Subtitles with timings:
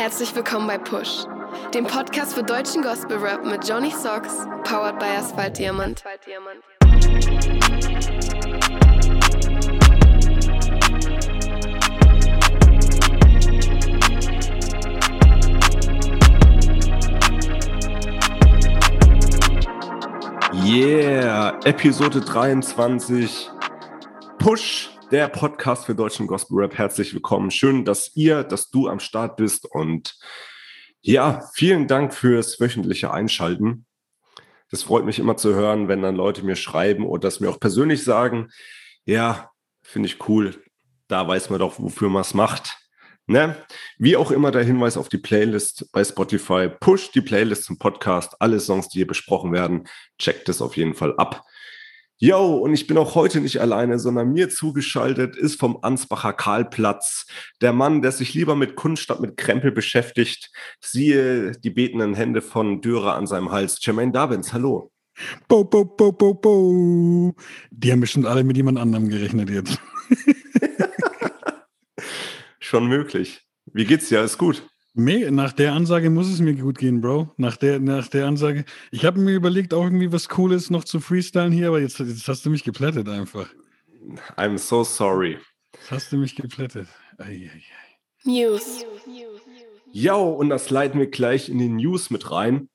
[0.00, 1.26] Herzlich willkommen bei Push,
[1.74, 4.34] dem Podcast für deutschen Gospel Rap mit Johnny Socks,
[4.64, 6.02] powered by Asphalt Diamant.
[20.64, 23.50] Yeah, Episode 23.
[24.38, 26.78] Push, der Podcast für deutschen Gospel Rap.
[26.78, 27.50] Herzlich willkommen.
[27.50, 30.16] Schön, dass ihr, dass du am Start bist und
[31.00, 33.86] ja, vielen Dank fürs wöchentliche Einschalten.
[34.70, 37.58] Das freut mich immer zu hören, wenn dann Leute mir schreiben oder das mir auch
[37.58, 38.50] persönlich sagen.
[39.04, 39.50] Ja,
[39.82, 40.62] finde ich cool.
[41.08, 42.78] Da weiß man doch, wofür man es macht.
[43.26, 43.56] Ne?
[43.98, 46.68] Wie auch immer der Hinweis auf die Playlist bei Spotify.
[46.68, 48.40] Push die Playlist zum Podcast.
[48.40, 49.88] Alle Songs, die hier besprochen werden,
[50.18, 51.44] checkt es auf jeden Fall ab.
[52.22, 57.24] Yo, und ich bin auch heute nicht alleine, sondern mir zugeschaltet ist vom Ansbacher Karlplatz
[57.62, 60.50] der Mann, der sich lieber mit Kunst statt mit Krempel beschäftigt.
[60.80, 63.78] Siehe die betenden Hände von Dürer an seinem Hals.
[63.80, 64.92] Jermaine Davins, hallo.
[65.48, 67.34] Bo, bo, bo, bo, bo.
[67.70, 69.78] Die haben bestimmt alle mit jemand anderem gerechnet jetzt.
[72.60, 73.40] Schon möglich.
[73.72, 74.18] Wie geht's dir?
[74.18, 74.68] Alles gut?
[74.94, 77.32] Nach der Ansage muss es mir gut gehen, Bro.
[77.36, 78.64] Nach der, nach der Ansage.
[78.90, 82.26] Ich habe mir überlegt, auch irgendwie was Cooles noch zu freestylen hier, aber jetzt, jetzt
[82.26, 83.48] hast du mich geplättet einfach.
[84.36, 85.38] I'm so sorry.
[85.74, 86.88] Jetzt hast du mich geplättet.
[87.18, 87.90] Ei, ei, ei.
[88.24, 88.84] News.
[89.92, 92.68] Ja, und das leiten wir gleich in die News mit rein.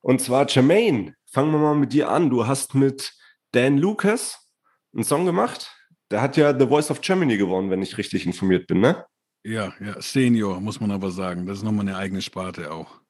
[0.00, 2.30] Und zwar, Jermaine, fangen wir mal mit dir an.
[2.30, 3.12] Du hast mit
[3.52, 4.48] Dan Lucas
[4.94, 5.74] einen Song gemacht.
[6.10, 9.04] Der hat ja The Voice of Germany gewonnen, wenn ich richtig informiert bin, ne?
[9.44, 11.46] Ja, ja, Senior, muss man aber sagen.
[11.46, 13.00] Das ist nochmal eine eigene Sparte auch.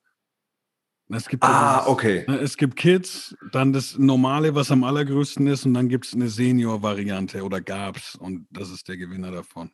[1.11, 2.25] Es gibt, Ah, dieses- okay.
[2.29, 6.13] ne, es gibt Kids, dann das Normale, was am allergrößten ist, und dann gibt es
[6.15, 9.71] eine Senior-Variante oder gab's und das ist der Gewinner davon.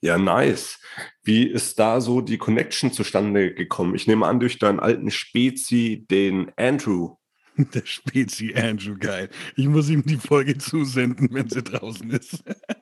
[0.00, 0.80] Ja, nice.
[1.22, 3.94] Wie ist da so die Connection zustande gekommen?
[3.94, 7.16] Ich nehme an, durch deinen alten Spezi, den Andrew.
[7.56, 9.30] Der Spezi Andrew, geil.
[9.54, 12.42] Ich muss ihm die Folge zusenden, wenn sie draußen ist.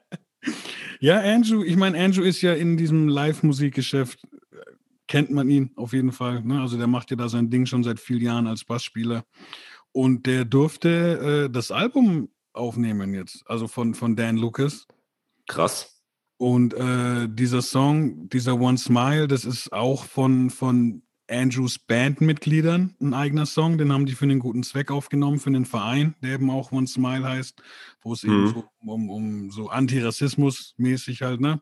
[1.05, 4.27] ja, Andrew, ich meine, Andrew ist ja in diesem Live-Musikgeschäft,
[5.07, 6.43] kennt man ihn auf jeden Fall.
[6.43, 6.63] Ne?
[6.63, 9.27] Also der macht ja da sein Ding schon seit vielen Jahren als Bassspieler.
[9.93, 14.87] Und der durfte äh, das Album aufnehmen jetzt, also von, von Dan Lucas.
[15.47, 16.01] Krass.
[16.39, 23.15] Und äh, dieser Song, dieser One Smile, das ist auch von, von Andrews Bandmitgliedern ein
[23.15, 23.79] eigener Song.
[23.79, 26.87] Den haben die für einen guten Zweck aufgenommen, für einen Verein, der eben auch One
[26.87, 27.63] Smile heißt,
[28.03, 28.49] wo es eben Mhm.
[28.49, 31.61] so um, um so Antirassismus mäßig halt, ne?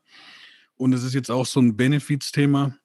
[0.77, 2.77] Und es ist jetzt auch so ein Benefizthema.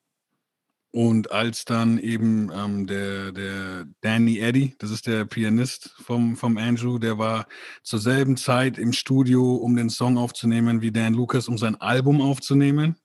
[0.90, 6.56] Und als dann eben ähm, der, der Danny Eddy, das ist der Pianist vom, vom
[6.56, 7.46] Andrew, der war
[7.82, 12.22] zur selben Zeit im Studio, um den Song aufzunehmen, wie Dan Lucas, um sein Album
[12.22, 12.96] aufzunehmen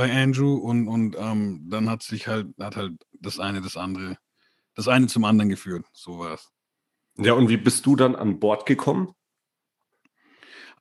[0.00, 0.54] bei Andrew.
[0.54, 4.16] Und, und ähm, dann hat sich halt, hat halt das eine das andere,
[4.74, 5.84] das eine zum anderen geführt.
[5.92, 6.50] So war es.
[7.18, 9.12] Ja, und wie bist du dann an Bord gekommen?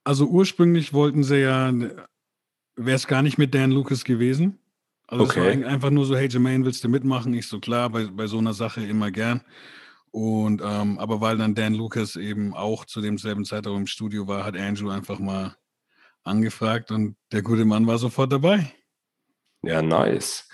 [0.06, 4.58] Also ursprünglich wollten sie ja, wäre es gar nicht mit Dan Lucas gewesen.
[5.08, 5.66] Also es war Okay.
[5.66, 7.34] einfach nur so, hey Jermaine, willst du mitmachen?
[7.34, 9.42] Ich so, klar, bei, bei so einer Sache immer gern.
[10.12, 14.46] Und ähm, aber weil dann Dan Lucas eben auch zu demselben Zeitraum im Studio war,
[14.46, 15.58] hat Andrew einfach mal
[16.24, 18.72] angefragt und der gute Mann war sofort dabei.
[19.62, 20.48] Ja, nice.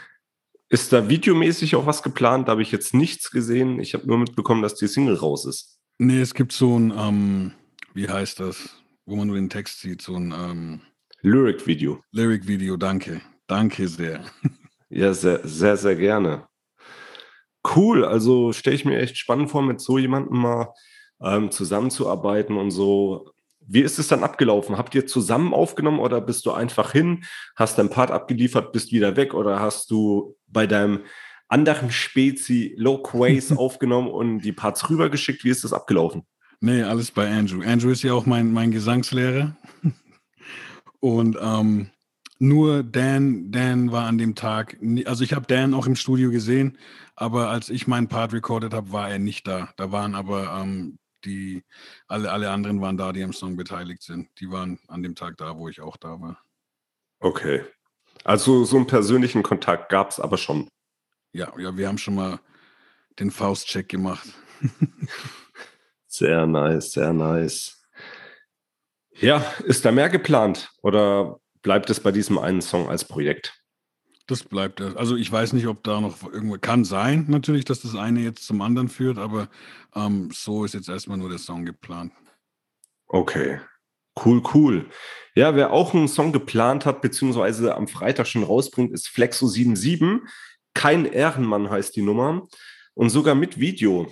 [0.69, 2.47] Ist da videomäßig auch was geplant?
[2.47, 3.79] Da habe ich jetzt nichts gesehen.
[3.79, 5.79] Ich habe nur mitbekommen, dass die Single raus ist.
[5.97, 7.53] Nee, es gibt so ein, ähm,
[7.93, 10.81] wie heißt das, wo man nur den Text sieht, so ein ähm,
[11.21, 12.03] Lyric-Video.
[12.11, 13.21] Lyric-Video, danke.
[13.47, 14.25] Danke sehr.
[14.89, 16.47] Ja, sehr, sehr, sehr gerne.
[17.75, 20.73] Cool, also stelle ich mir echt spannend vor, mit so jemandem mal
[21.21, 23.31] ähm, zusammenzuarbeiten und so.
[23.67, 24.77] Wie ist es dann abgelaufen?
[24.77, 27.23] Habt ihr zusammen aufgenommen oder bist du einfach hin,
[27.55, 31.01] hast deinen Part abgeliefert, bist wieder weg oder hast du bei deinem
[31.47, 35.43] anderen Spezi Loquace aufgenommen und die Parts rübergeschickt?
[35.43, 36.23] Wie ist das abgelaufen?
[36.61, 37.61] Nee, alles bei Andrew.
[37.61, 39.55] Andrew ist ja auch mein, mein Gesangslehrer.
[40.99, 41.89] Und ähm,
[42.39, 46.77] nur Dan, Dan war an dem Tag, also ich habe Dan auch im Studio gesehen,
[47.15, 49.69] aber als ich meinen Part recorded habe, war er nicht da.
[49.77, 51.63] Da waren aber ähm, die,
[52.07, 54.29] alle, alle anderen waren da, die am Song beteiligt sind.
[54.39, 56.39] Die waren an dem Tag da, wo ich auch da war.
[57.19, 57.63] Okay.
[58.23, 60.67] Also so einen persönlichen Kontakt gab es aber schon.
[61.31, 62.39] Ja, ja, wir haben schon mal
[63.19, 64.27] den Faustcheck gemacht.
[66.07, 67.85] Sehr nice, sehr nice.
[69.19, 73.53] Ja, ist da mehr geplant oder bleibt es bei diesem einen Song als Projekt?
[74.27, 74.81] Das bleibt.
[74.81, 78.45] Also ich weiß nicht, ob da noch irgendwo kann sein, natürlich, dass das eine jetzt
[78.45, 79.49] zum anderen führt, aber
[79.93, 82.11] ähm, so ist jetzt erstmal nur der Song geplant.
[83.07, 83.59] Okay.
[84.23, 84.85] Cool, cool.
[85.35, 90.21] Ja, wer auch einen Song geplant hat, beziehungsweise am Freitag schon rausbringt, ist Flexo77.
[90.73, 92.47] Kein Ehrenmann heißt die Nummer.
[92.93, 94.07] Und sogar mit Video.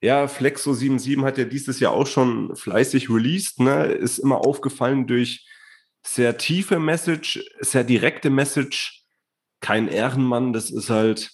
[0.00, 3.84] Ja, Flexo77 hat ja dieses Jahr auch schon fleißig released, ne?
[3.84, 5.46] Ist immer aufgefallen durch
[6.04, 9.01] sehr tiefe Message, sehr direkte Message.
[9.62, 11.30] Kein Ehrenmann, das ist halt,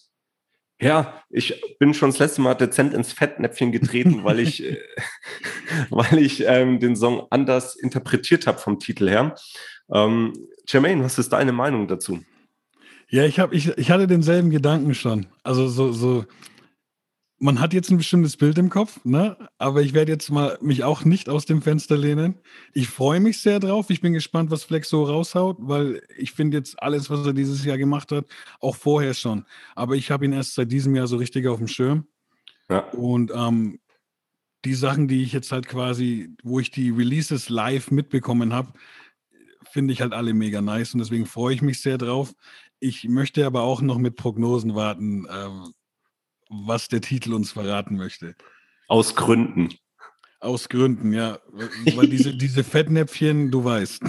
[0.80, 4.78] ja, ich bin schon das letzte Mal dezent ins Fettnäpfchen getreten, weil ich, äh,
[5.90, 9.34] weil ich ähm, den Song anders interpretiert habe vom Titel her.
[9.92, 10.32] Ähm,
[10.68, 12.20] Jermaine, was ist deine Meinung dazu?
[13.10, 15.26] Ja, ich, hab, ich, ich hatte denselben Gedanken schon.
[15.42, 16.26] Also so, so
[17.40, 19.36] man hat jetzt ein bestimmtes Bild im Kopf, ne?
[19.58, 22.34] aber ich werde jetzt mal mich auch nicht aus dem Fenster lehnen.
[22.72, 23.90] Ich freue mich sehr drauf.
[23.90, 27.64] Ich bin gespannt, was Flex so raushaut, weil ich finde jetzt alles, was er dieses
[27.64, 28.26] Jahr gemacht hat,
[28.60, 29.44] auch vorher schon.
[29.76, 32.06] Aber ich habe ihn erst seit diesem Jahr so richtig auf dem Schirm.
[32.68, 32.80] Ja.
[32.90, 33.78] Und ähm,
[34.64, 38.72] die Sachen, die ich jetzt halt quasi, wo ich die Releases live mitbekommen habe,
[39.70, 42.34] finde ich halt alle mega nice und deswegen freue ich mich sehr drauf.
[42.80, 45.26] Ich möchte aber auch noch mit Prognosen warten.
[45.30, 45.72] Ähm,
[46.48, 48.34] was der Titel uns verraten möchte.
[48.88, 49.74] Aus Gründen.
[50.40, 51.38] Aus Gründen, ja.
[51.94, 54.02] Weil diese, diese Fettnäpfchen, du weißt.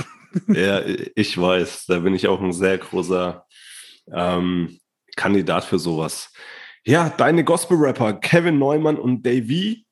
[0.47, 0.81] Ja,
[1.15, 1.85] ich weiß.
[1.87, 3.45] Da bin ich auch ein sehr großer
[4.13, 4.79] ähm,
[5.15, 6.31] Kandidat für sowas.
[6.85, 9.85] Ja, deine Gospel-Rapper Kevin Neumann und Davey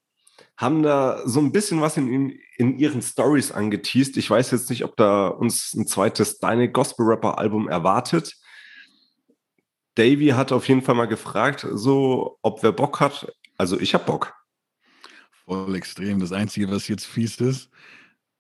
[0.58, 4.18] haben da so ein bisschen was in, in ihren Stories angeteased.
[4.18, 8.36] Ich weiß jetzt nicht, ob da uns ein zweites Deine Gospel-Rapper-Album erwartet.
[9.98, 13.34] Davy hat auf jeden Fall mal gefragt, so, ob wer Bock hat.
[13.58, 14.36] Also ich habe Bock.
[15.46, 16.20] Voll extrem.
[16.20, 17.70] Das Einzige, was jetzt fies ist,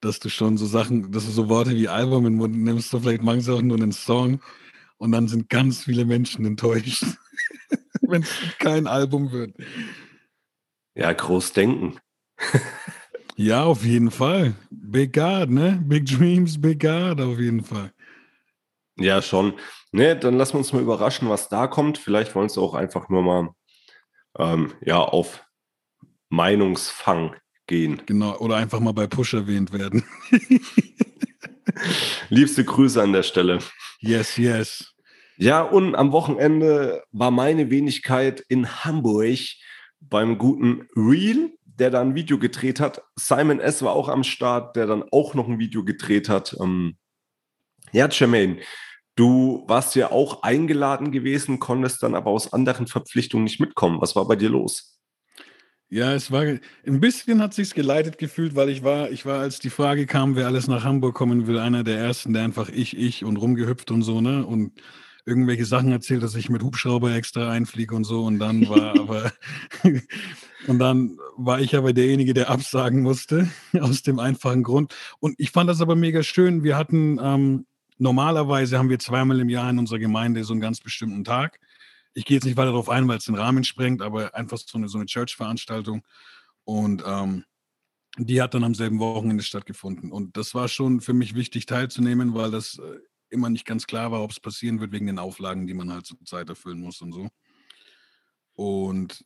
[0.02, 2.90] dass du schon so Sachen, dass du so Worte wie Album in den Mund nimmst,
[2.90, 4.42] so vielleicht magst du auch nur einen Song
[4.98, 7.06] und dann sind ganz viele Menschen enttäuscht,
[8.02, 8.30] wenn es
[8.60, 9.56] kein Album wird.
[10.96, 11.98] Ja, groß denken.
[13.36, 14.54] ja, auf jeden Fall.
[14.70, 15.82] Big God, ne?
[15.84, 17.92] Big Dreams, Big God, auf jeden Fall.
[19.00, 19.54] Ja, schon.
[19.92, 21.98] Ne, dann lassen wir uns mal überraschen, was da kommt.
[21.98, 23.50] Vielleicht wollen sie auch einfach nur mal
[24.38, 25.44] ähm, ja, auf
[26.30, 27.36] Meinungsfang
[27.68, 28.02] gehen.
[28.06, 30.04] Genau, oder einfach mal bei Push erwähnt werden.
[32.30, 33.60] Liebste Grüße an der Stelle.
[34.00, 34.94] Yes, yes.
[35.38, 39.40] Ja, und am Wochenende war meine Wenigkeit in Hamburg
[40.00, 43.04] beim guten Real, der da ein Video gedreht hat.
[43.16, 43.84] Simon S.
[43.84, 46.56] war auch am Start, der dann auch noch ein Video gedreht hat.
[46.60, 46.98] Ähm,
[47.92, 48.60] ja, Jermaine,
[49.18, 54.00] Du warst ja auch eingeladen gewesen, konntest dann aber aus anderen Verpflichtungen nicht mitkommen.
[54.00, 55.00] Was war bei dir los?
[55.90, 59.60] Ja, es war ein bisschen hat sich's geleitet gefühlt, weil ich war, ich war, als
[59.60, 62.96] die Frage kam, wer alles nach Hamburg kommen will, einer der ersten, der einfach ich,
[62.96, 64.46] ich und rumgehüpft und so, ne?
[64.46, 64.74] Und
[65.26, 68.24] irgendwelche Sachen erzählt, dass ich mit Hubschrauber extra einfliege und so.
[68.24, 69.32] Und dann war aber
[70.68, 73.50] und dann war ich aber derjenige, der absagen musste,
[73.80, 74.94] aus dem einfachen Grund.
[75.20, 76.64] Und ich fand das aber mega schön.
[76.64, 77.66] Wir hatten ähm,
[77.98, 81.60] Normalerweise haben wir zweimal im Jahr in unserer Gemeinde so einen ganz bestimmten Tag.
[82.14, 84.78] Ich gehe jetzt nicht weiter darauf ein, weil es den Rahmen sprengt, aber einfach so
[84.78, 86.04] eine, so eine Church-Veranstaltung.
[86.64, 87.44] Und ähm,
[88.18, 90.12] die hat dann am selben Wochenende stattgefunden.
[90.12, 93.00] Und das war schon für mich wichtig teilzunehmen, weil das äh,
[93.30, 96.06] immer nicht ganz klar war, ob es passieren wird, wegen den Auflagen, die man halt
[96.06, 97.30] zur Zeit erfüllen muss und so.
[98.54, 99.24] Und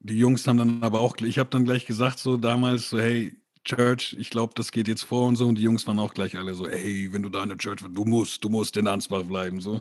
[0.00, 3.36] die Jungs haben dann aber auch, ich habe dann gleich gesagt, so damals, so, hey,
[3.66, 5.46] Church, ich glaube, das geht jetzt vor und so.
[5.46, 7.80] Und die Jungs waren auch gleich alle so, ey, wenn du da in der Church,
[7.86, 9.80] du musst, du musst in Ansbach bleiben, so.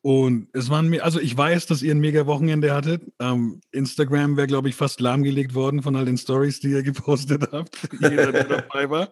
[0.00, 3.02] Und es waren mir, also ich weiß, dass ihr ein mega Wochenende hattet.
[3.18, 7.48] Ähm, Instagram wäre, glaube ich, fast lahmgelegt worden von all den Stories, die ihr gepostet
[7.52, 7.76] habt.
[8.00, 9.08] Jeder, der dabei war.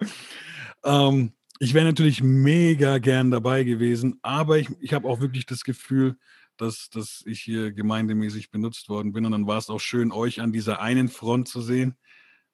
[0.84, 5.64] Ähm, ich wäre natürlich mega gern dabei gewesen, aber ich, ich habe auch wirklich das
[5.64, 6.16] Gefühl,
[6.56, 9.26] dass, dass ich hier gemeindemäßig benutzt worden bin.
[9.26, 11.96] Und dann war es auch schön, euch an dieser einen Front zu sehen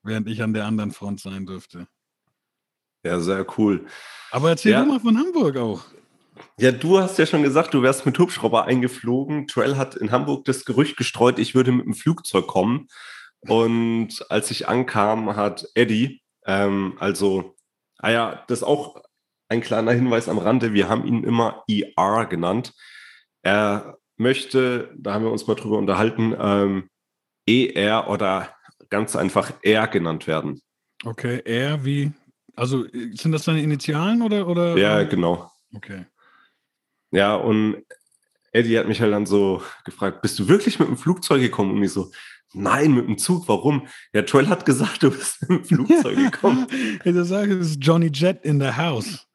[0.02, 1.87] während ich an der anderen Front sein dürfte.
[3.04, 3.87] Ja, sehr cool.
[4.30, 4.82] Aber erzähl ja.
[4.82, 5.85] du mal von Hamburg auch.
[6.59, 9.47] Ja, du hast ja schon gesagt, du wärst mit Hubschrauber eingeflogen.
[9.49, 12.88] Trail hat in Hamburg das Gerücht gestreut, ich würde mit dem Flugzeug kommen.
[13.40, 17.56] Und als ich ankam, hat Eddie, ähm, also,
[17.99, 19.02] ah ja, das ist auch
[19.49, 22.73] ein kleiner Hinweis am Rande, wir haben ihn immer ER genannt.
[23.42, 26.88] Er möchte, da haben wir uns mal drüber unterhalten, ähm,
[27.47, 28.54] ER oder
[28.93, 30.61] ganz einfach R genannt werden.
[31.05, 32.13] Okay, R wie,
[32.55, 32.85] also
[33.15, 34.47] sind das deine Initialen oder?
[34.47, 35.51] oder ja, genau.
[35.75, 36.05] Okay.
[37.11, 37.85] Ja, und
[38.53, 41.75] Eddie hat mich halt dann so gefragt, bist du wirklich mit dem Flugzeug gekommen?
[41.75, 42.13] Und ich so,
[42.53, 43.87] nein, mit dem Zug, warum?
[44.13, 46.67] Ja, Troll hat gesagt, du bist mit dem Flugzeug gekommen.
[47.05, 49.27] ich sage, es ist Johnny Jet in the house.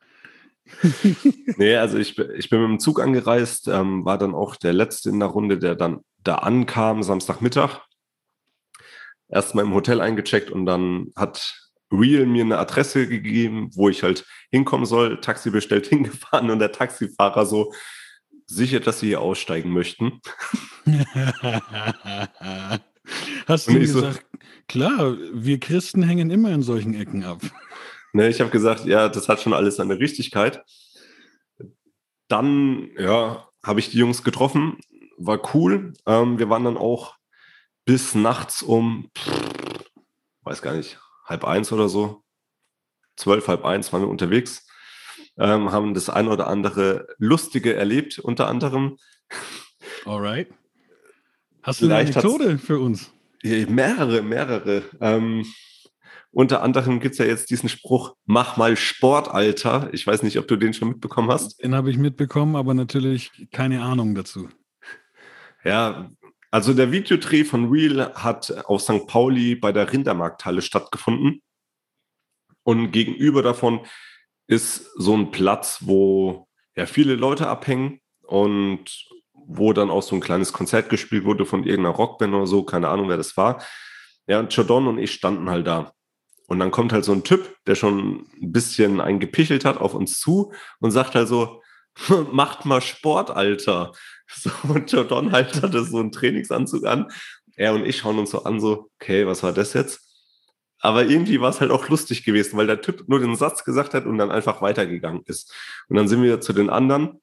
[1.58, 5.10] nee, also ich, ich bin mit dem Zug angereist, ähm, war dann auch der Letzte
[5.10, 7.87] in der Runde, der dann da ankam, Samstagmittag
[9.29, 11.55] erstmal im Hotel eingecheckt und dann hat
[11.91, 16.72] Real mir eine Adresse gegeben, wo ich halt hinkommen soll, Taxi bestellt, hingefahren und der
[16.72, 17.72] Taxifahrer so,
[18.48, 20.22] sicher, dass sie hier aussteigen möchten.
[23.48, 27.41] Hast du gesagt, so, klar, wir Christen hängen immer in solchen Ecken ab.
[28.13, 30.63] Ne, ich habe gesagt, ja, das hat schon alles seine Richtigkeit.
[32.29, 34.77] Dann, ja, habe ich die Jungs getroffen,
[35.17, 35.93] war cool.
[36.07, 37.16] Ähm, wir waren dann auch
[37.88, 39.10] bis nachts um,
[40.41, 42.22] weiß gar nicht, halb eins oder so,
[43.15, 44.67] zwölf, halb eins waren wir unterwegs,
[45.38, 48.98] ähm, haben das ein oder andere Lustige erlebt, unter anderem.
[50.06, 50.50] Alright.
[51.63, 53.13] Hast du eine Anekdote für uns?
[53.44, 54.84] Mehrere, mehrere.
[55.00, 55.46] Ähm,
[56.32, 59.89] unter anderem gibt es ja jetzt diesen Spruch, mach mal Sport, Alter.
[59.94, 61.63] Ich weiß nicht, ob du den schon mitbekommen hast.
[61.63, 64.50] Den habe ich mitbekommen, aber natürlich keine Ahnung dazu.
[65.63, 66.10] Ja,
[66.51, 69.08] also der Videodreh von Real hat auf St.
[69.08, 71.42] Pauli bei der Rindermarkthalle stattgefunden.
[72.63, 73.82] Und gegenüber davon
[74.48, 80.22] ist so ein Platz, wo ja viele Leute abhängen und wo dann auch so ein
[80.22, 83.63] kleines Konzert gespielt wurde von irgendeiner Rockband oder so, keine Ahnung, wer das war.
[84.27, 85.94] Ja, und Jordon und ich standen halt da.
[86.48, 90.20] Und dann kommt halt so ein Typ, der schon ein bisschen eingepichelt hat, auf uns
[90.20, 91.62] zu und sagt halt so,
[92.32, 93.92] macht mal Sport, Alter.
[94.29, 97.10] So, und Jordan halt hatte so einen Trainingsanzug an.
[97.55, 100.07] Er und ich schauen uns so an, so, okay, was war das jetzt?
[100.79, 103.93] Aber irgendwie war es halt auch lustig gewesen, weil der Typ nur den Satz gesagt
[103.93, 105.53] hat und dann einfach weitergegangen ist.
[105.88, 107.19] Und dann sind wir zu den anderen,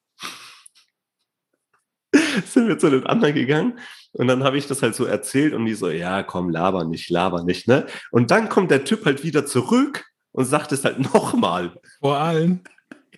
[2.45, 3.79] sind wir zu den anderen gegangen
[4.11, 7.09] und dann habe ich das halt so erzählt und die so, ja, komm, laber nicht,
[7.09, 7.85] laber nicht, ne?
[8.11, 11.79] Und dann kommt der Typ halt wieder zurück und sagt es halt nochmal.
[11.99, 12.61] Vor allem?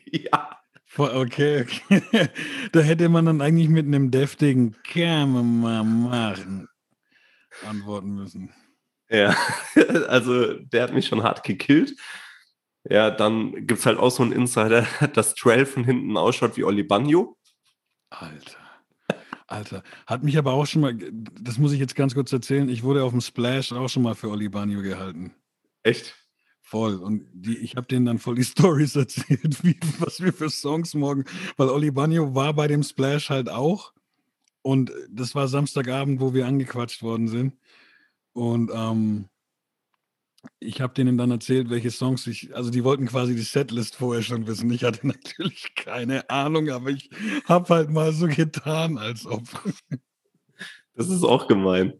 [0.05, 0.46] Ja.
[0.97, 2.29] Okay, okay.
[2.71, 6.67] Da hätte man dann eigentlich mit einem deftigen mal machen
[7.65, 8.53] antworten müssen.
[9.09, 9.35] Ja,
[10.07, 11.95] also der hat mich schon hart gekillt.
[12.89, 16.63] Ja, dann gibt es halt auch so einen Insider, dass Trail von hinten ausschaut wie
[16.63, 17.37] Oli Bagno.
[18.09, 18.57] Alter.
[19.47, 19.83] Alter.
[20.05, 20.97] Hat mich aber auch schon mal,
[21.41, 24.15] das muss ich jetzt ganz kurz erzählen, ich wurde auf dem Splash auch schon mal
[24.15, 25.33] für Oli Bagno gehalten.
[25.83, 26.15] Echt?
[26.69, 26.95] Voll.
[26.95, 30.93] Und die, ich habe denen dann voll die Stories erzählt, wie, was wir für Songs
[30.95, 31.23] morgen,
[31.55, 33.93] weil Oli Bagno war bei dem Splash halt auch.
[34.63, 37.55] Und das war Samstagabend, wo wir angequatscht worden sind.
[38.33, 39.29] Und ähm,
[40.59, 44.21] ich habe denen dann erzählt, welche Songs ich, also die wollten quasi die Setlist vorher
[44.21, 44.69] schon wissen.
[44.69, 47.09] Ich hatte natürlich keine Ahnung, aber ich
[47.45, 49.43] habe halt mal so getan, als ob.
[50.95, 51.93] Das ist auch gemein.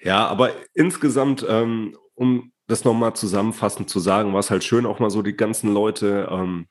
[0.00, 4.98] Ja, aber insgesamt, ähm, um das nochmal zusammenfassend zu sagen, war es halt schön, auch
[4.98, 6.66] mal so die ganzen Leute ähm,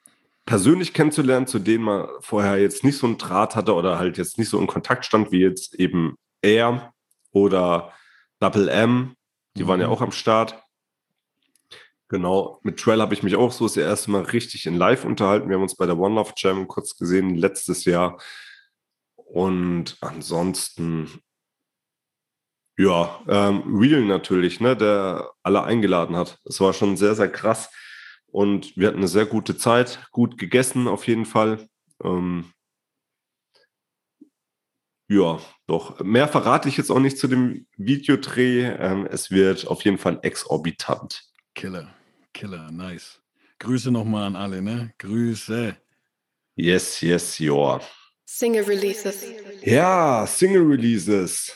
[0.46, 4.38] persönlich kennenzulernen, zu denen man vorher jetzt nicht so einen Draht hatte oder halt jetzt
[4.38, 6.94] nicht so in Kontakt stand, wie jetzt eben er
[7.32, 7.94] oder
[8.40, 9.16] Double M.
[9.56, 9.68] Die mhm.
[9.68, 9.94] waren ja mhm.
[9.94, 10.60] auch am Start.
[12.10, 15.50] Genau, mit Trail habe ich mich auch so das erste Mal richtig in Live unterhalten.
[15.50, 18.20] Wir haben uns bei der One Love Jam kurz gesehen letztes Jahr.
[19.16, 21.10] Und ansonsten
[22.78, 26.40] ja, ähm, Real natürlich, ne, der alle eingeladen hat.
[26.46, 27.70] Es war schon sehr, sehr krass.
[28.28, 31.68] Und wir hatten eine sehr gute Zeit, gut gegessen auf jeden Fall.
[32.04, 32.52] Ähm,
[35.08, 36.00] ja, doch.
[36.00, 38.64] Mehr verrate ich jetzt auch nicht zu dem Videodreh.
[38.64, 41.22] Ähm, es wird auf jeden Fall exorbitant.
[41.54, 41.94] Killer,
[42.34, 43.22] Killer, nice.
[43.60, 44.94] Grüße nochmal an alle, ne?
[44.98, 45.78] Grüße.
[46.56, 47.82] Yes, yes, your.
[48.26, 49.24] Single Releases.
[49.62, 51.56] Ja, Single Releases.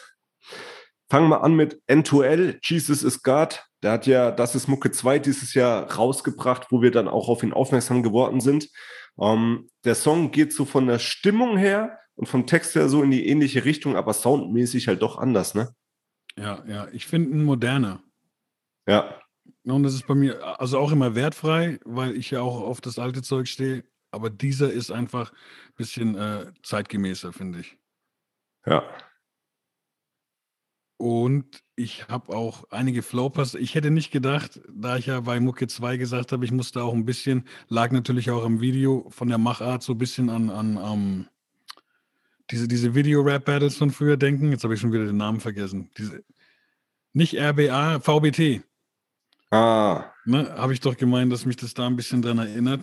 [1.09, 3.63] Fangen wir an mit N2L, Jesus is God.
[3.81, 7.43] Der hat ja Das ist Mucke 2 dieses Jahr rausgebracht, wo wir dann auch auf
[7.43, 8.69] ihn aufmerksam geworden sind.
[9.19, 13.11] Ähm, der Song geht so von der Stimmung her und vom Text her so in
[13.11, 15.73] die ähnliche Richtung, aber soundmäßig halt doch anders, ne?
[16.37, 18.03] Ja, ja, ich finde ihn moderner.
[18.87, 19.19] Ja.
[19.63, 22.99] Und das ist bei mir also auch immer wertfrei, weil ich ja auch auf das
[22.99, 23.83] alte Zeug stehe.
[24.11, 27.77] Aber dieser ist einfach ein bisschen äh, zeitgemäßer, finde ich.
[28.65, 28.83] Ja.
[30.97, 33.53] Und ich habe auch einige Flowpass.
[33.53, 36.93] Ich hätte nicht gedacht, da ich ja bei Mucke 2 gesagt habe, ich musste auch
[36.93, 40.77] ein bisschen, lag natürlich auch im Video von der Machart so ein bisschen an, an
[40.77, 41.27] um,
[42.49, 44.51] diese, diese Video-Rap-Battles von früher denken.
[44.51, 45.91] Jetzt habe ich schon wieder den Namen vergessen.
[45.99, 46.23] Diese,
[47.13, 48.63] nicht RBA, VBT.
[49.51, 50.05] Ah.
[50.25, 52.81] Ne, habe ich doch gemeint, dass mich das da ein bisschen dran erinnert.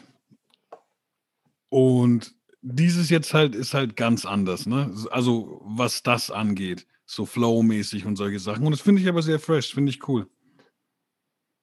[1.69, 4.95] Und dieses jetzt halt ist halt ganz anders, ne?
[5.11, 8.67] Also was das angeht so flow-mäßig und solche Sachen.
[8.67, 10.29] Und das finde ich aber sehr fresh, finde ich cool.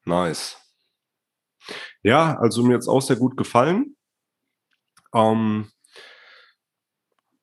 [0.05, 0.57] Nice.
[2.03, 3.95] Ja, also mir jetzt auch sehr gut gefallen.
[5.13, 5.71] Ähm,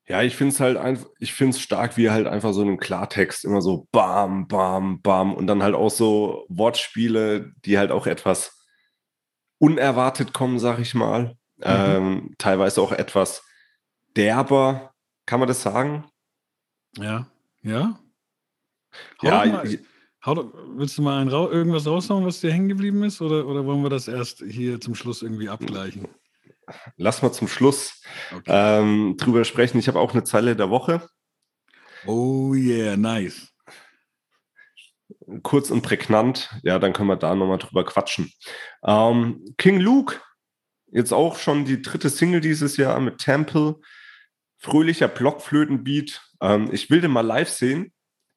[0.09, 2.63] Ja, ich finde es halt einfach, ich finde es stark, wie er halt einfach so
[2.63, 7.91] einen Klartext immer so bam, bam, bam und dann halt auch so Wortspiele, die halt
[7.91, 8.59] auch etwas
[9.59, 11.37] unerwartet kommen, sag ich mal.
[11.59, 11.65] Mhm.
[11.65, 13.45] Ähm, teilweise auch etwas
[14.17, 14.95] derber,
[15.27, 16.07] kann man das sagen?
[16.97, 17.27] Ja,
[17.63, 17.99] ja.
[19.23, 19.79] Hau ja, mal,
[20.25, 23.21] hau, willst du mal ein, irgendwas raushauen, was dir hängen geblieben ist?
[23.21, 26.09] Oder, oder wollen wir das erst hier zum Schluss irgendwie abgleichen?
[26.97, 28.03] lass mal zum Schluss
[28.35, 28.45] okay.
[28.47, 29.79] ähm, drüber sprechen.
[29.79, 31.09] Ich habe auch eine Zeile der Woche.
[32.07, 33.49] Oh yeah, nice.
[35.43, 38.33] Kurz und prägnant, ja, dann können wir da nochmal drüber quatschen.
[38.85, 40.21] Ähm, King Luke,
[40.91, 43.77] jetzt auch schon die dritte Single dieses Jahr mit Temple.
[44.57, 46.23] Fröhlicher Blockflötenbeat.
[46.41, 47.93] Ähm, ich will den mal live sehen,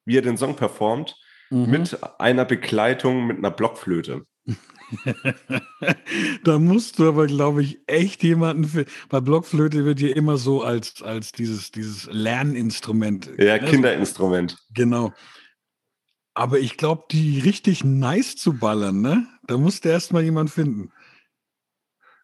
[0.05, 1.15] wie er den Song performt,
[1.50, 1.70] mhm.
[1.70, 4.25] mit einer Begleitung mit einer Blockflöte.
[6.43, 8.86] da musst du aber, glaube ich, echt jemanden für.
[9.10, 13.29] Bei Blockflöte wird hier immer so als, als dieses, dieses Lerninstrument.
[13.38, 13.65] Ja, ne?
[13.65, 14.58] Kinderinstrument.
[14.74, 15.13] Genau.
[16.34, 19.27] Aber ich glaube, die richtig nice zu ballern, ne?
[19.48, 20.91] Da musste erst mal jemand finden.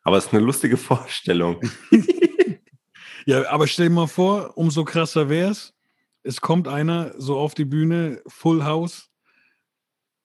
[0.03, 1.61] Aber es ist eine lustige Vorstellung.
[3.27, 5.73] ja, aber stell dir mal vor, umso krasser wäre es.
[6.23, 9.09] Es kommt einer so auf die Bühne, Full House,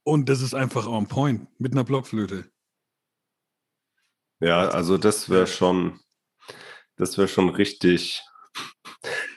[0.04, 2.50] und das ist einfach on point mit einer Blockflöte.
[4.40, 6.00] Ja, also das wäre schon,
[6.96, 8.22] das wäre schon richtig,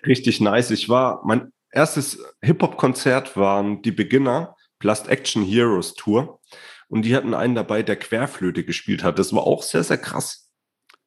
[0.05, 0.71] richtig nice.
[0.71, 6.41] Ich war, mein erstes Hip-Hop-Konzert waren die Beginner Blast Action Heroes Tour.
[6.87, 9.19] Und die hatten einen dabei, der Querflöte gespielt hat.
[9.19, 10.44] Das war auch sehr, sehr krass.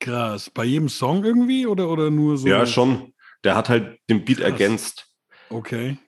[0.01, 0.51] Krass.
[0.51, 2.49] Bei jedem Song irgendwie oder, oder nur so?
[2.49, 3.15] Ja, schon.
[3.45, 4.51] Der hat halt den Beat krass.
[4.51, 5.13] ergänzt.
[5.51, 5.99] Okay.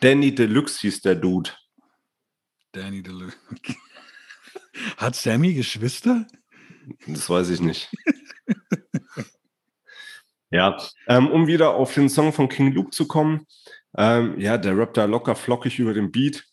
[0.00, 1.50] Danny Deluxe hieß der Dude.
[2.72, 3.34] Danny DeLuca.
[4.96, 6.26] Hat Sammy Geschwister?
[7.06, 7.90] Das weiß ich nicht.
[10.50, 10.76] ja,
[11.06, 13.46] ähm, um wieder auf den Song von King Luke zu kommen.
[13.96, 16.44] Ähm, ja, der rappt da locker flockig über den Beat.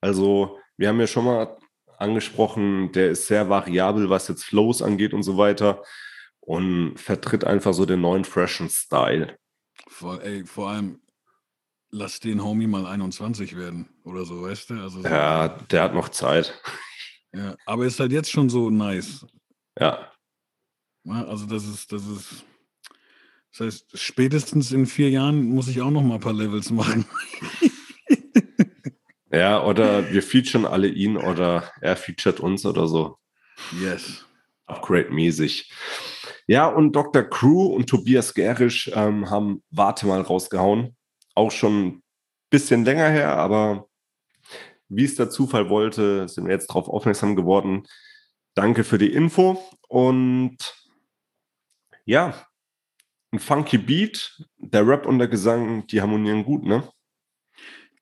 [0.00, 1.56] Also, wir haben ja schon mal
[1.98, 5.82] angesprochen, der ist sehr variabel, was jetzt Flows angeht und so weiter.
[6.40, 9.36] Und vertritt einfach so den neuen freshen Style.
[9.88, 11.00] Vor, ey, vor allem,
[11.90, 14.74] lass den Homie mal 21 werden oder so, weißt du?
[14.74, 16.58] Also so, ja, der hat noch Zeit.
[17.34, 19.26] Ja, aber ist halt jetzt schon so nice.
[19.78, 20.10] Ja.
[21.04, 22.44] ja also das ist, das ist,
[23.52, 27.04] das heißt, spätestens in vier Jahren muss ich auch noch mal ein paar Levels machen.
[29.30, 33.18] ja, oder wir featuren alle ihn oder er featured uns oder so.
[33.80, 34.24] Yes.
[34.66, 35.72] Upgrade-mäßig.
[36.46, 37.22] Ja, und Dr.
[37.22, 40.96] Crew und Tobias Gerisch ähm, haben Warte mal rausgehauen
[41.38, 42.02] auch schon ein
[42.50, 43.88] bisschen länger her, aber
[44.88, 47.86] wie es der Zufall wollte, sind wir jetzt darauf aufmerksam geworden.
[48.54, 50.56] Danke für die Info und
[52.04, 52.34] ja,
[53.30, 56.88] ein funky Beat, der Rap und der Gesang, die harmonieren gut, ne?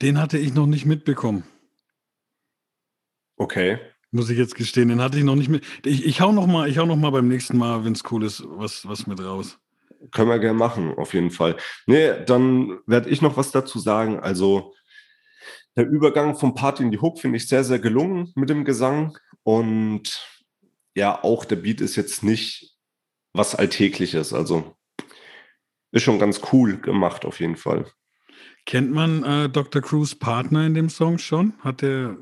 [0.02, 1.44] Den hatte ich noch nicht mitbekommen.
[3.36, 3.78] Okay.
[4.10, 5.64] Muss ich jetzt gestehen, den hatte ich noch nicht mit.
[5.84, 8.24] Ich, ich hau noch mal, ich hau noch mal beim nächsten Mal, wenn es cool
[8.24, 9.58] ist, was, was mit raus.
[10.12, 11.56] Können wir gerne machen, auf jeden Fall.
[11.86, 14.20] Nee, dann werde ich noch was dazu sagen.
[14.20, 14.74] Also,
[15.76, 19.18] der Übergang vom Part in die Hook finde ich sehr, sehr gelungen mit dem Gesang.
[19.42, 20.22] Und
[20.94, 22.76] ja, auch der Beat ist jetzt nicht
[23.32, 24.32] was Alltägliches.
[24.32, 24.76] Also,
[25.92, 27.86] ist schon ganz cool gemacht, auf jeden Fall.
[28.64, 29.80] Kennt man äh, Dr.
[29.82, 31.54] Cruz Partner in dem Song schon?
[31.60, 32.16] Hat der.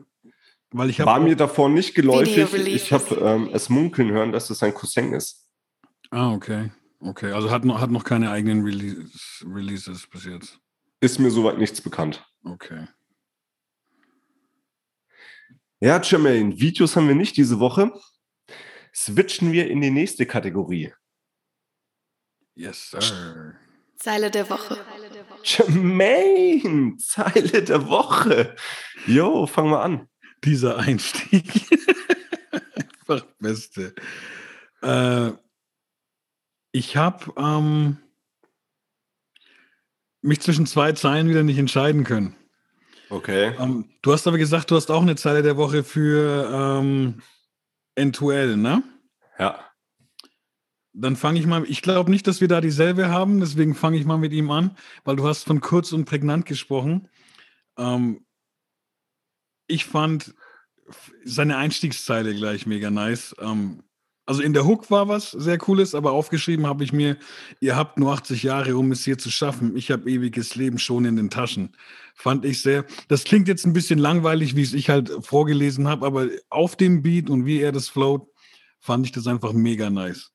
[0.70, 2.52] Weil ich War mir davor nicht geläufig.
[2.66, 5.48] Ich habe ähm, es munkeln hören, dass es sein Cousin ist.
[6.10, 6.70] Ah, okay.
[7.00, 10.58] Okay, also hat noch, hat noch keine eigenen Release, Releases bis jetzt.
[11.00, 12.24] Ist mir soweit nichts bekannt.
[12.44, 12.88] Okay.
[15.80, 17.92] Ja, Jermaine, Videos haben wir nicht diese Woche.
[18.94, 20.92] Switchen wir in die nächste Kategorie.
[22.54, 23.54] Yes, sir.
[23.96, 24.78] Zeile der Woche.
[25.44, 28.56] Jermaine, Zeile der Woche.
[29.06, 30.08] Jo, fangen wir an.
[30.42, 31.44] Dieser Einstieg.
[32.50, 33.94] Einfach Beste.
[34.82, 35.32] Äh,
[36.72, 37.98] ich habe ähm,
[40.22, 42.34] mich zwischen zwei Zeilen wieder nicht entscheiden können.
[43.10, 43.54] Okay.
[43.58, 47.22] Ähm, du hast aber gesagt, du hast auch eine Zeile der Woche für ähm,
[47.96, 48.82] N2L, ne?
[49.38, 49.60] Ja.
[50.94, 54.04] Dann fange ich mal, ich glaube nicht, dass wir da dieselbe haben, deswegen fange ich
[54.04, 57.08] mal mit ihm an, weil du hast von kurz und prägnant gesprochen.
[57.76, 58.24] Ähm,
[59.66, 60.34] ich fand
[61.24, 63.34] seine Einstiegszeile gleich mega nice.
[63.40, 63.82] Ähm,
[64.26, 67.18] also in der Hook war was sehr Cooles, aber aufgeschrieben habe ich mir,
[67.60, 69.76] ihr habt nur 80 Jahre, um es hier zu schaffen.
[69.76, 71.76] Ich habe ewiges Leben schon in den Taschen.
[72.14, 72.86] Fand ich sehr.
[73.08, 77.02] Das klingt jetzt ein bisschen langweilig, wie es ich halt vorgelesen habe, aber auf dem
[77.02, 78.26] Beat und wie er das float,
[78.78, 80.30] fand ich das einfach mega nice.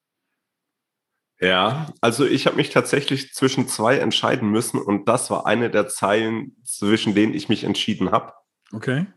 [1.42, 5.88] Ja, also ich habe mich tatsächlich zwischen zwei entscheiden müssen und das war eine der
[5.88, 8.34] Zeilen, zwischen denen ich mich entschieden habe.
[8.74, 9.08] Okay.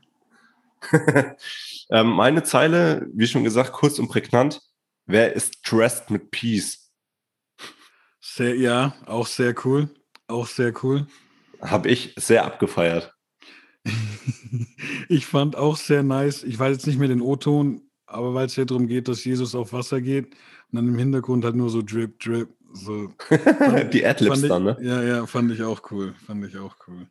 [1.91, 4.61] ähm, meine Zeile, wie schon gesagt, kurz und prägnant.
[5.07, 6.93] Wer ist dressed mit Peace?
[8.21, 9.91] Sehr, ja, auch sehr cool.
[10.29, 11.07] Auch sehr cool.
[11.61, 13.13] Habe ich sehr abgefeiert.
[15.09, 16.45] ich fand auch sehr nice.
[16.45, 19.57] Ich weiß jetzt nicht mehr den O-Ton, aber weil es ja darum geht, dass Jesus
[19.57, 20.37] auf Wasser geht
[20.73, 22.49] und dann im Hintergrund halt nur so Drip, Drip.
[22.73, 23.13] So.
[23.93, 24.77] Die Adlibs dann, ne?
[24.81, 26.15] Ja, ja, fand ich auch cool.
[26.27, 27.07] Fand ich auch cool.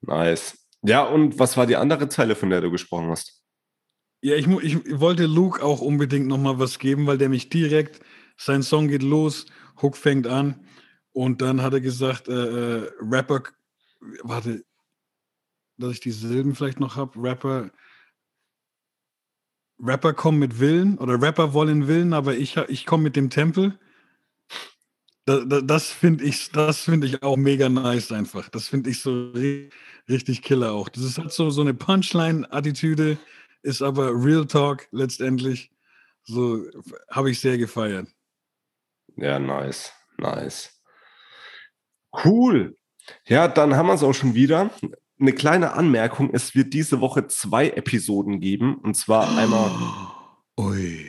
[0.00, 0.58] Nice.
[0.82, 3.40] Ja, und was war die andere Zeile, von der du gesprochen hast?
[4.20, 8.00] Ja, ich, ich wollte Luke auch unbedingt nochmal was geben, weil der mich direkt,
[8.36, 9.46] sein Song geht los,
[9.80, 10.66] Hook fängt an
[11.12, 13.44] und dann hat er gesagt, äh, äh, Rapper,
[14.22, 14.64] warte,
[15.76, 17.70] dass ich die Silben vielleicht noch habe, Rapper,
[19.78, 23.78] Rapper kommen mit Willen oder Rapper wollen Willen, aber ich, ich komme mit dem Tempel.
[25.26, 28.48] Das, das, finde ich, das ich auch mega nice einfach.
[28.48, 29.32] Das finde ich so
[30.08, 30.88] richtig killer auch.
[30.88, 33.18] Das ist halt so, so eine Punchline-Attitüde,
[33.62, 35.70] ist aber Real Talk letztendlich.
[36.22, 36.64] So
[37.10, 38.08] habe ich sehr gefeiert.
[39.16, 40.70] Ja, nice, nice.
[42.24, 42.76] Cool.
[43.26, 44.70] Ja, dann haben wir es auch schon wieder
[45.20, 48.76] eine kleine Anmerkung: Es wird diese Woche zwei Episoden geben.
[48.76, 49.70] Und zwar einmal.
[50.58, 51.06] Ui.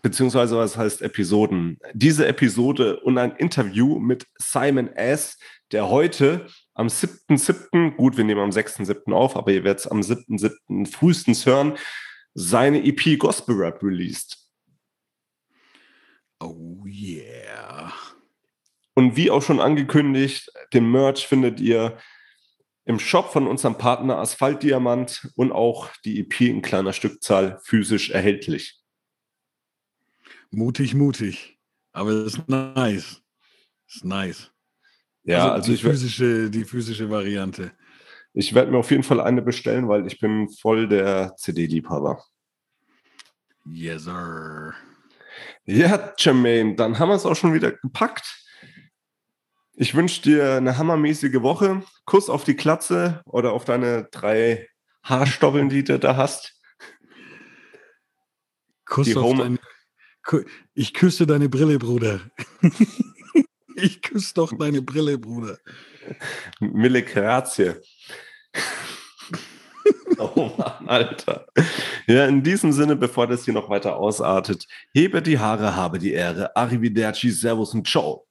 [0.00, 1.78] Beziehungsweise, was heißt Episoden?
[1.92, 5.38] Diese Episode und ein Interview mit Simon S.,
[5.72, 9.12] der heute am 7.7., gut, wir nehmen am 6.7.
[9.12, 10.86] auf, aber ihr werdet es am 7.7.
[10.86, 11.76] frühestens hören,
[12.34, 14.38] seine EP Gospel Rap released.
[16.40, 17.92] Oh yeah.
[18.94, 21.98] Und wie auch schon angekündigt, den Merch findet ihr
[22.88, 28.80] im Shop von unserem Partner Asphaltdiamant und auch die EP in kleiner Stückzahl physisch erhältlich.
[30.50, 31.58] Mutig, mutig.
[31.92, 33.22] Aber das ist nice.
[33.86, 34.50] Das ist nice.
[35.22, 37.72] Ja, also, also die, physische, die physische Variante.
[38.32, 42.24] Ich werde mir auf jeden Fall eine bestellen, weil ich bin voll der CD-Liebhaber.
[43.66, 44.72] Yes, sir.
[45.66, 48.47] Ja, Jermaine, dann haben wir es auch schon wieder gepackt.
[49.80, 51.84] Ich wünsche dir eine hammermäßige Woche.
[52.04, 54.68] Kuss auf die Klatze oder auf deine drei
[55.04, 56.60] Haarstoppeln, die du da hast.
[58.86, 59.60] Kuss die auf deine,
[60.74, 62.20] Ich küsse deine Brille, Bruder.
[63.76, 65.58] ich küsse doch deine Brille, Bruder.
[66.58, 67.74] Mille Grazie.
[70.18, 71.46] oh Mann, Alter.
[72.08, 76.14] Ja, in diesem Sinne, bevor das hier noch weiter ausartet, hebe die Haare, habe die
[76.14, 76.56] Ehre.
[76.56, 78.27] Arrivederci, Servus und Ciao.